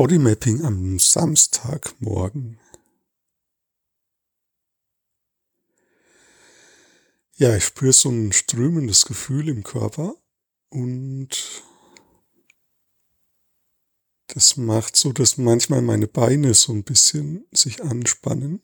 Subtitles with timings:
[0.00, 2.58] Bodymapping am Samstagmorgen.
[7.34, 10.16] Ja, ich spüre so ein strömendes Gefühl im Körper
[10.70, 11.62] und
[14.28, 18.62] das macht so, dass manchmal meine Beine so ein bisschen sich anspannen.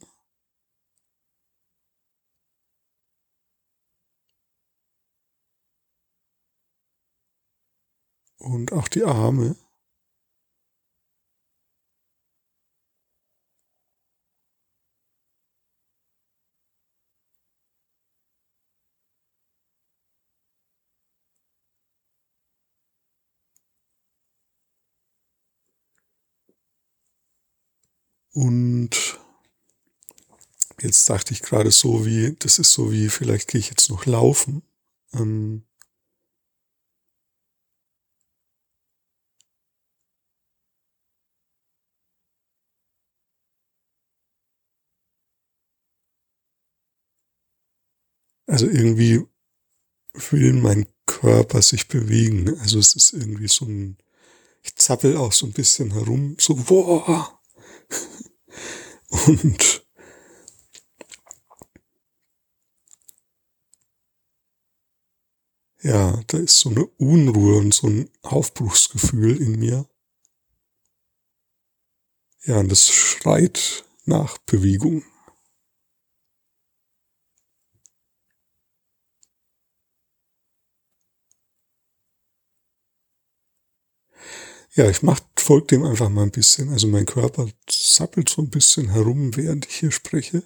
[8.39, 9.57] Und auch die Arme.
[28.37, 29.19] Und
[30.83, 34.05] jetzt dachte ich gerade so wie, das ist so wie, vielleicht gehe ich jetzt noch
[34.05, 34.63] laufen.
[35.15, 35.65] Ähm
[48.47, 49.27] also irgendwie
[50.31, 52.61] will mein Körper sich bewegen.
[52.61, 53.97] Also es ist irgendwie so ein,
[54.63, 57.41] ich zappel auch so ein bisschen herum, so, boah,
[59.11, 59.87] und
[65.83, 69.89] ja, da ist so eine Unruhe und so ein Aufbruchsgefühl in mir.
[72.45, 75.05] Ja, und das schreit nach Bewegung.
[84.77, 86.69] Ja, ich mach, folge dem einfach mal ein bisschen.
[86.69, 87.49] Also mein Körper
[87.97, 90.43] zappelt so ein bisschen herum, während ich hier spreche.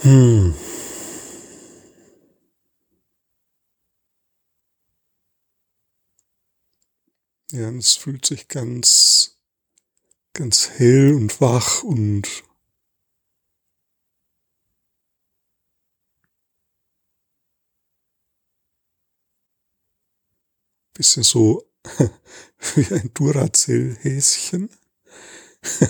[0.00, 0.54] Hm.
[7.52, 9.36] Ja, und es fühlt sich ganz,
[10.32, 12.44] ganz hell und wach und
[20.94, 21.73] bisschen so
[22.74, 24.70] wie ein Duracell-Häschen.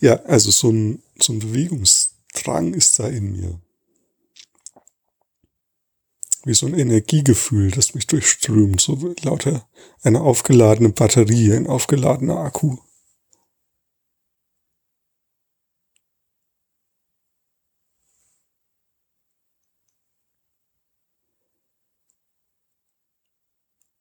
[0.00, 3.60] ja, also so ein, so ein Bewegungsdrang ist da in mir.
[6.44, 9.68] Wie so ein Energiegefühl, das mich durchströmt, so lauter
[10.02, 12.78] eine aufgeladene Batterie, ein aufgeladener Akku.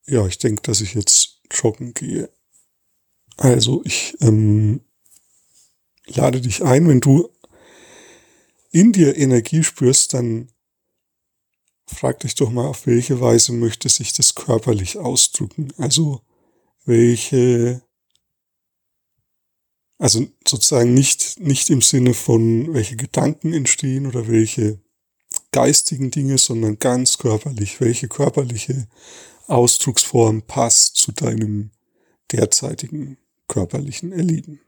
[0.09, 2.31] Ja, ich denke, dass ich jetzt joggen gehe.
[3.37, 4.81] Also ich ähm,
[6.07, 7.29] lade dich ein, wenn du
[8.71, 10.49] in dir Energie spürst, dann
[11.85, 15.73] frag dich doch mal, auf welche Weise möchte sich das körperlich ausdrücken.
[15.77, 16.21] Also
[16.85, 17.81] welche,
[19.99, 24.79] also sozusagen nicht, nicht im Sinne von welche Gedanken entstehen oder welche
[25.51, 28.87] geistigen Dinge, sondern ganz körperlich, welche körperliche
[29.49, 31.71] Ausdrucksform passt zu deinem
[32.31, 33.17] derzeitigen
[33.47, 34.61] körperlichen Erleben.